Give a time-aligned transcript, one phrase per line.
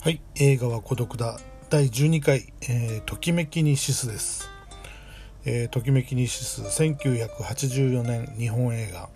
[0.00, 1.40] はい、映画は孤独だ。
[1.70, 4.48] 第12回、えーときめきにシスです、
[5.44, 9.08] えーときめきにシス1984年日本映画。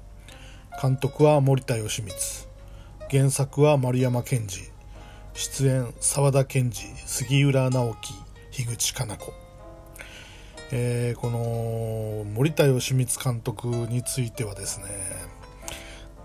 [0.82, 2.12] 監督は森田義満。
[3.08, 4.73] 原作は丸山健二。
[5.34, 6.73] 出演沢田研二
[7.07, 7.96] 杉浦直
[8.51, 9.33] 樹樋口かな子。
[10.73, 14.87] えーこの森田義満監督についてはですね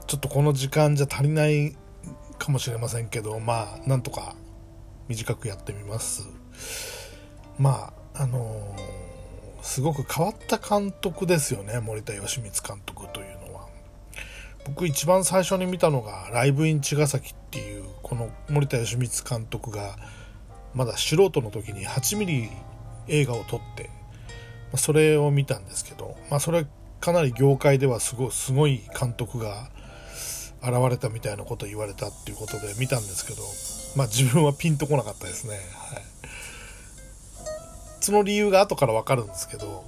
[0.08, 1.76] ちょっとこの時間じゃ足りない
[2.40, 4.36] かもしれませんけどまあなんとか
[5.08, 6.28] 短くやってみます。
[7.58, 9.08] まああのー
[9.68, 13.68] すごく変わった監督ですよね森田義満監督というのは。
[14.66, 19.98] 僕一番最初に見たのが「ライブイン茅ヶ崎」っていうこの森田義満監督が
[20.74, 22.50] まだ素人の時に8ミリ
[23.10, 23.90] 映画を撮って
[24.72, 26.66] まそれを見たんですけど、まあ、それ
[27.02, 29.70] かなり業界ではすごすごい監督が
[30.62, 33.42] 現れたみたいなことを言われたっていうことで見たんですけど、
[33.96, 35.56] まあ、自分はピンとこなかったですね。
[35.56, 36.04] はい、
[38.02, 39.84] その理由が後から分かるんですけど、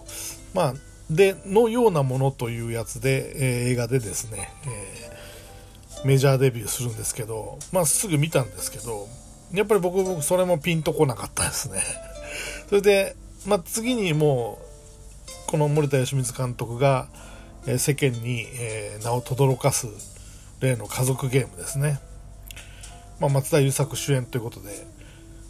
[0.53, 0.73] まあ、
[1.09, 5.09] でのようなものというやつで、えー映画でですね、えー
[6.05, 9.07] メジャーデビューするんですけど、まあ、すぐ見たんですけど
[9.53, 11.81] やっぱり僕僕それもピンとこなかったですね。
[12.69, 13.15] それで、
[13.45, 14.59] まあ、次にも
[15.27, 17.07] うこの森田義満監督が、
[17.65, 19.87] え世間に、え名を轟かす
[20.61, 21.99] 例の家族ゲームですね、
[23.19, 24.69] まあ、松田優作主演ということで、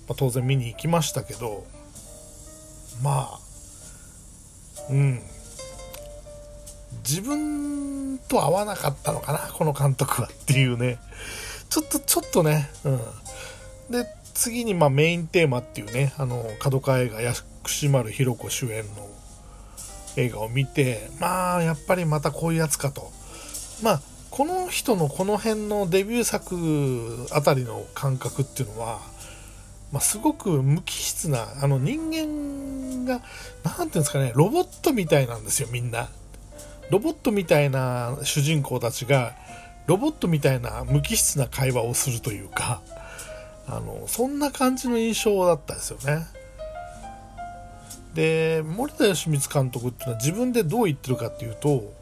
[0.07, 1.65] まあ、当然見に行きましたけど
[3.03, 3.39] まあ
[4.89, 5.21] うん。
[7.07, 10.99] 自分と合わなかったのかなこの監督はっていうね。
[11.69, 12.97] ちょっとちょっとねうん。
[13.91, 19.07] で次にまあメインテーマっていうねあの角川映画薬師丸ひろ子主演の
[20.17, 23.11] 映画を見てまあやっぱりまたこういうやつかと。
[23.81, 28.99] まあこの人のこの辺のデビュー作あたりの感覚っていうのは、
[29.91, 33.21] まあ、すごく無機質なあの人間が
[33.63, 36.09] 何ていうんですかねロボットみたいなんですよみんな。
[36.89, 39.35] ロボットみたいな主人公たちが
[39.85, 42.81] ロボットみたいな無機質な会話をするというか
[43.67, 46.25] あのそんな感じの印象だったですよね。
[48.13, 51.93] で森田義満監督っていうのは自分でどう言ってるかっていうと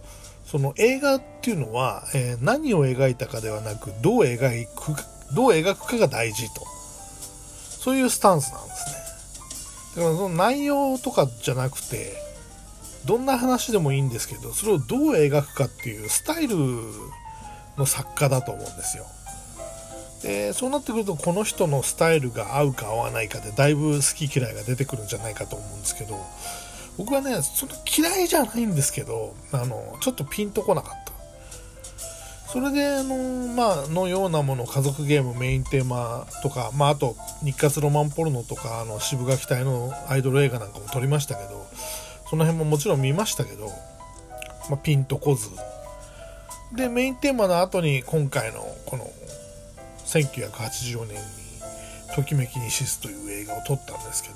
[0.49, 4.95] その映画っていうのは、えー何を描いたかではなくどう描く
[5.33, 6.65] どう描くかが大事と。
[7.87, 9.07] そういうスタンスなんですね。
[9.97, 12.15] だからその内容とかじゃなくて
[13.05, 16.57] どんな話でもいいんですけどそれをどう描くかっていうスタイル
[17.77, 19.05] の作家だと思うんですよ。
[20.21, 26.19] でそうなってくるとこの人のスタイルが合うか合わないかでだいぶ好き嫌いが出てくるんじゃないかと思うんですけど
[26.97, 31.07] 僕はねその嫌いじゃないんですけどあのちょっとピンとこなかった。
[32.47, 33.17] それであの
[33.53, 41.67] まあのようなもの家族ゲームメインテーマとか、まあ、あと日活ロマンポルノとかあの渋垣隊のアイドル映画なんかも撮りましたけど
[42.29, 43.67] その辺ももちろん見ましたけど、
[44.69, 45.49] まあ、ピンとこず。
[46.75, 49.09] でメインテーマの後に今回のこの
[50.05, 51.21] 1984年に
[52.15, 54.35] 「ときめきにシス」という映画を撮ったんですけど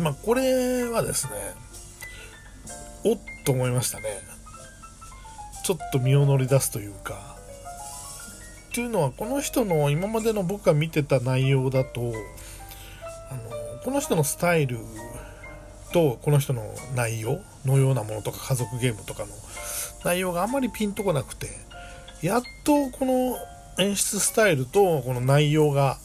[0.00, 1.32] まあこれはですね
[3.04, 4.04] おっと思いましたね。
[5.64, 7.36] ちょっと身を乗り出すというか。
[8.70, 12.12] っていうのはこの人の今までの僕が見てた内容だと
[13.30, 14.78] あのこの人のスタイル
[15.92, 16.62] とこの人の
[16.94, 19.28] 内容のようなものとか家族ゲームとかの
[20.04, 21.48] 内容があんまりピンとこなくて
[22.22, 23.36] やっとこの
[23.78, 25.98] 演出スタイルとこの内容が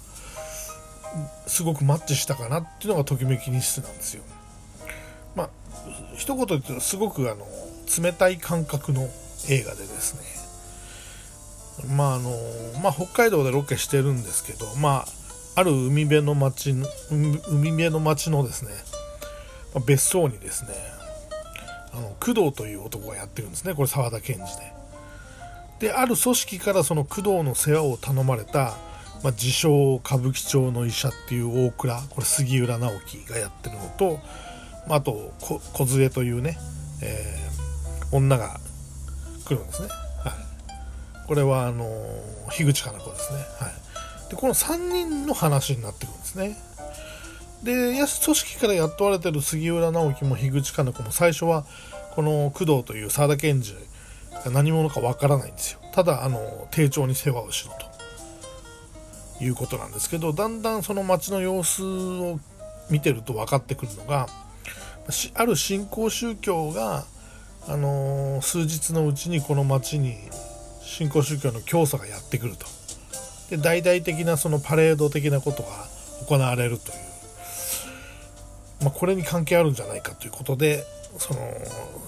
[1.48, 4.24] すごくマッチしたかなっていうのがときめき日数なんですよ。
[5.36, 5.50] まあ
[6.16, 7.46] 一言で言うとすごくあの
[8.02, 9.10] 冷たい感覚の
[9.50, 10.16] 映画でです
[11.84, 12.32] ねまああの
[12.82, 15.06] まあ北海道でロケしてるんですけどま
[15.56, 18.72] あある海辺の町の海辺の町のですね
[19.74, 20.70] ま別荘にですね
[21.94, 24.76] あの工藤という男がやってるんですねこれ沢田研二で。
[25.80, 28.78] である組織からその工藤の世話を頼まれた、
[29.26, 34.20] まあ、自称歌舞伎町の医者っていう大倉これ杉浦直樹がやってるのと、
[34.88, 36.60] まあ、あとこ梢というね、
[37.02, 37.46] えー
[38.12, 38.60] 女が
[39.46, 39.88] 来るんですね、
[40.24, 43.72] はい、これはあのー樋口かな子ですね、は
[44.28, 46.56] い、でこの3人の話になってくるんですね。
[47.64, 51.66] で組織から雇われてる杉浦直樹も樋口かな子も最初は
[52.14, 53.74] この工藤という沢田研二
[54.46, 55.80] が何者かわからないんですよ。
[55.94, 57.95] ただあの丁重に世話をしろと。
[59.42, 62.40] いうことなんですけどだんだんその町の様子を
[62.90, 64.28] 見てると分かってくるのが
[65.36, 67.06] ある新興宗教が、
[67.68, 70.18] あのー数日のうちにこの町に
[70.82, 72.66] 新興宗教の教祖がやってくると。
[73.50, 75.70] で大々的なそのパレード的なことが
[76.28, 76.98] 行われるという、
[78.82, 80.84] まあ、これに関係あるんじゃないかということで
[81.20, 81.40] その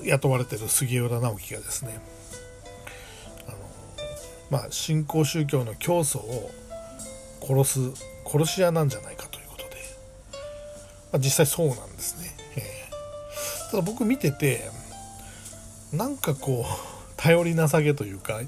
[0.04, 2.00] 雇われてる杉浦直樹がですね
[3.48, 3.58] あの、
[4.50, 6.50] まあ、新興宗教の教祖を
[7.48, 7.80] 殺す
[8.26, 9.76] 殺し屋なんじゃないかということで、
[11.12, 14.70] まあ、実際そうなんですね、えー、ただ僕見てて
[15.94, 16.72] なんかこう
[17.18, 18.42] 頼りなさげというか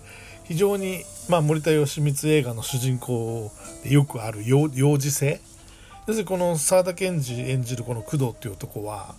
[0.44, 3.51] 非常に、まあ、森田義満映画の主人公
[3.84, 5.42] でよくある幼児性。
[6.10, 9.13] 要するにこの沢田研二演じるこの工藤っていう男は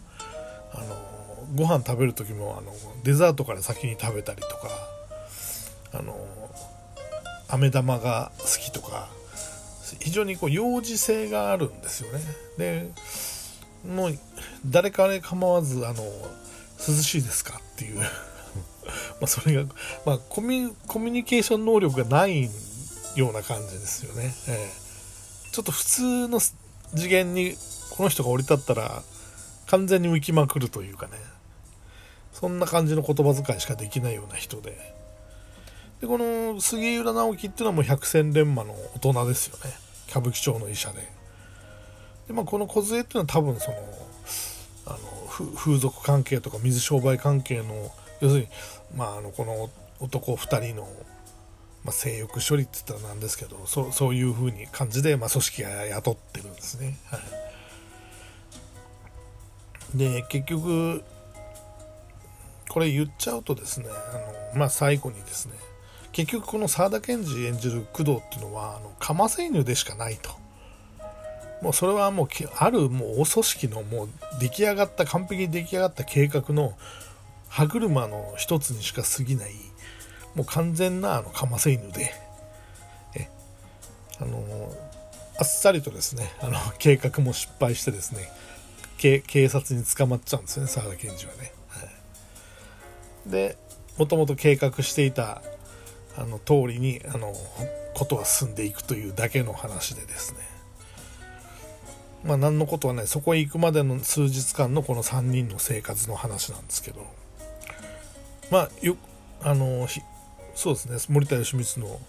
[0.73, 1.11] あの
[1.55, 2.73] ご飯食べる時もあの
[3.05, 4.69] デザートから先に食べたりとか
[5.93, 6.17] あの
[7.49, 9.09] 飴玉が好きとか
[9.99, 12.21] 非常にこう幼児性があるんですよね。
[12.59, 12.91] で
[13.87, 14.19] もう
[14.67, 16.03] 誰彼構わずあの
[16.87, 18.01] 涼しいですかっていう。
[19.21, 19.65] まそれが、
[20.05, 22.51] まあ、コミコミュニケーション能力がない
[23.15, 27.57] ような感じですよね、えー、ちょっと普通の次元に
[27.91, 29.03] この人が降り立ったら
[29.67, 31.13] 完全に浮きまくるというかね。
[32.33, 35.00] そんな感じの言葉遣いしかできないような人で。
[36.00, 39.70] でこの杉浦直樹っていうのはもう百戦錬磨の大人ですよね。
[40.08, 41.06] 歌舞伎町の医者で。
[42.26, 43.76] で、まあ、この梢っていうのは多分その
[44.87, 44.99] あの
[45.55, 48.49] 風俗関係とか水商売関係の要するに、
[48.97, 49.70] まあ、あのこの
[50.00, 50.88] 男2人の、
[51.85, 56.96] まあ、性欲処理って言ったらなんですけどそそういう風に感じで、まあ、組織が雇ってるんですね。
[57.11, 57.19] は
[59.94, 61.03] い、で結局
[62.69, 65.55] これ言っちゃうとですねあの、まあ、最後にですね
[66.12, 70.31] 結局この沢田研二演じる工藤っていうのはあのかませ犬でしかないと。
[71.62, 72.29] もうそれはもう
[72.59, 74.09] あるもう大組織のもう
[74.41, 76.73] 出来上がった完璧に出来上がった計画の
[77.49, 79.51] 歯車の一つにしか過ぎない
[80.35, 82.13] もう完全なあのかませ犬で。
[83.17, 83.29] え
[84.21, 84.73] あの
[85.39, 88.31] あっさりとですねあの計画も失敗してですね
[88.99, 91.53] 警察に捕まっちゃうんですよね沢田研二はね。
[91.69, 91.87] は
[93.27, 93.31] い。
[93.31, 93.56] で
[93.99, 95.43] もともと計画していた
[96.17, 97.33] あの通りにあの
[97.95, 100.41] ことは進んでいくというだけの話でですね。
[102.25, 103.07] まあ何のことはない。
[103.07, 107.07] そこへ行くまでの数日間のこの3人の生活の話なんですけど。
[108.51, 108.97] まあよ
[109.43, 109.87] あの
[110.55, 110.99] そうですね。
[111.09, 112.01] 森田義満の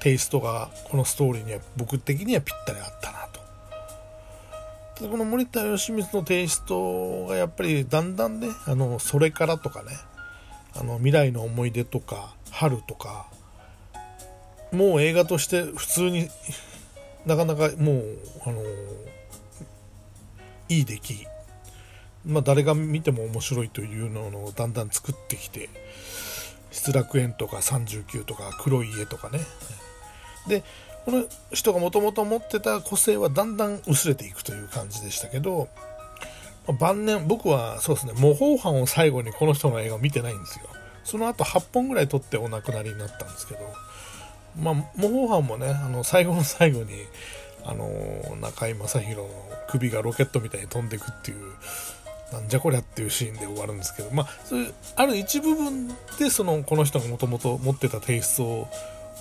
[0.00, 3.40] テイストがこのストーリーには僕的にはぴったりあったなと。
[5.08, 9.92] この森田義満のテイストがやっぱりだんだんねあのそれからとかね
[10.74, 13.26] あの未来の思い出とか春とか
[14.72, 16.28] もう映画として普通に
[17.26, 18.62] なかなかもうあの
[20.68, 21.26] いい出来。
[22.26, 25.70] まあ誰が見ても面白いというのをだんだん作ってきて
[26.70, 29.40] 失楽園とか39とか黒い家とかね。
[30.46, 30.62] で
[31.04, 35.68] この人がもともと持ってた個性はだんだん薄れていくという感じでしたけど
[36.78, 40.66] 晩年僕はそうですね模倣犯を最後にこの人の映画を見てないんですよ。
[41.04, 43.60] その後8本ぐらい撮ってお亡くなりになったんですけど
[44.58, 47.06] まあ模倣犯もねあの最後の最後に
[47.64, 47.86] あの
[48.40, 49.28] 中居正広の
[49.68, 51.38] 首がロケットみたいに飛んでいくっていう
[52.32, 55.88] なんじゃこりゃっていうシーンで終わるんですけどまあそういうある一部分
[56.18, 58.68] でそのこの人がもともと持ってたテイストを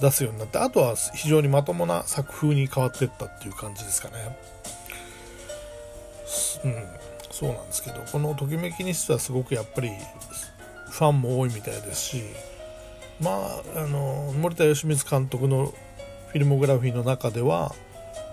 [0.01, 4.37] 出すようになってあとは非常にまともな作風に変わっていったっていう感じですかね。
[6.63, 9.91] うんそうなんですけどこの「ときめきにしてはすごくやっぱり
[10.89, 12.23] ファンも多いみたいですし
[13.21, 13.31] ま
[13.75, 15.73] ああの森田義満監督の
[16.29, 17.73] フィルモグラフィーの中では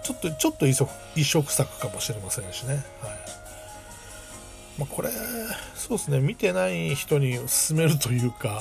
[0.02, 2.83] ちょっとちょっと異色異色作かもしれませんしね、はい。
[4.78, 5.09] まあ、これ
[5.75, 6.21] そうですね。
[6.21, 8.61] 見てない人に勧めるというか、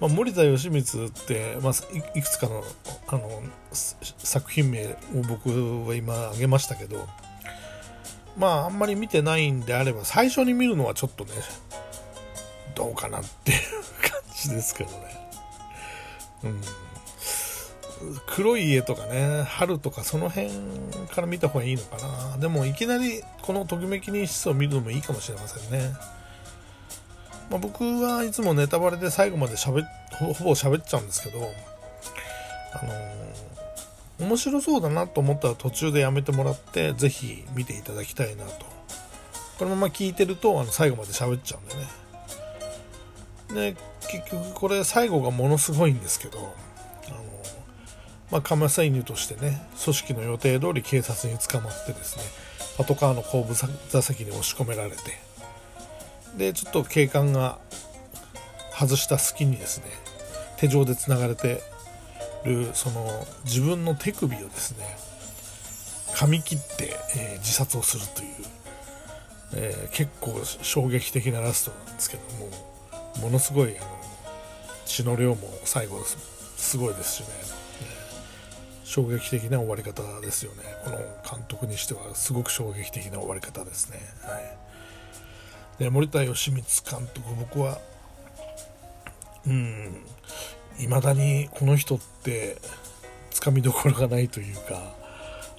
[0.00, 1.72] まあ、森田義満って、まあ、
[2.18, 2.64] いくつかの
[3.06, 3.42] あの
[4.18, 7.06] 作品名を僕は今挙げましたけど
[8.36, 11.30] まああんまり見てないんであれば最初に見るのはちょっとね
[12.74, 13.58] どうかなっていう
[14.02, 15.31] 感じですけどね。
[16.44, 16.60] うん。
[18.26, 20.50] 黒い家とかね春とかその辺
[21.14, 22.36] から見た方がいいのかな。
[22.38, 25.92] でもいきなりこのときめき日数を見るのもいいかもしれませんね、
[27.48, 33.52] まあ、僕はいつもネタバレで最後までしゃべほぼ喋っちゃうんですけどあのー
[34.22, 38.66] 面白そうだなと思ったら途中でやめてもらってぜひ見ていただきたいなと。
[39.58, 41.86] このまま聞いてるとあの最後まで喋っちゃうんでね。
[43.54, 43.76] で
[44.08, 47.16] 結局これ最後がものすごいんですけどあの
[48.30, 52.22] まあカマサイヌとしてね組織の予定通り警察に捕まってですね
[52.76, 54.96] パトカーの後部座席に押し込められて
[56.36, 57.58] でちょっと警官が
[58.74, 59.84] 外した隙にですね
[60.56, 61.60] 手錠でつながれて
[62.44, 63.06] るその
[63.44, 64.96] 自分の手首をですね
[66.14, 68.28] 噛み切って、えー、自殺をするという、
[69.56, 72.71] えー、結構衝撃的なラストなんですけども。
[73.20, 73.86] ものすごいあの
[74.84, 76.02] 血の量も最後
[76.56, 80.62] すごいですしね、えー、衝撃的な終わり方ですよね。
[80.84, 87.78] この監督にしてはすごく衝撃的な終わり方ですね、はい、で森田義満監督僕は
[89.46, 90.04] うん
[90.78, 92.56] いまだにこの人って
[93.30, 94.94] つかみどころがないというか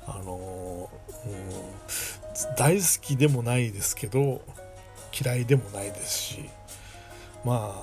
[0.06, 0.90] あの、
[1.26, 4.42] うん、大好きでもないですけど
[5.20, 6.50] 嫌いでもないですし
[7.46, 7.74] ま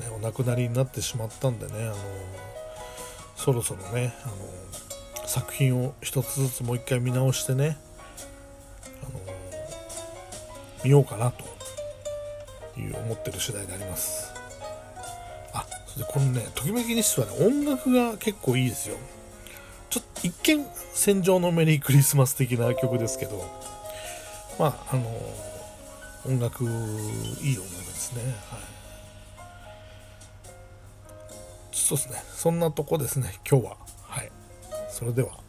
[0.00, 1.94] あ、ね、お亡くなりになってしまったんでねあの
[3.36, 7.76] そろそろねあの作品を一つずつもう一回見直してね
[9.02, 9.20] あの
[10.84, 11.44] 見ようかなと
[12.80, 14.32] いう思ってる次第であります。
[15.52, 18.96] あ、それでこのねときめき日誌はね音楽が結構いいですよ
[19.90, 23.44] ちょっと一見戦場のメリークリスマス的な曲ですけど
[24.58, 25.04] まああの
[26.26, 28.22] 音楽いい音楽ですね。
[28.50, 28.60] はい。
[31.72, 32.22] そうですね。
[32.34, 33.76] そんなとこですね今日は。
[34.02, 34.30] はい。
[34.88, 35.43] それでは。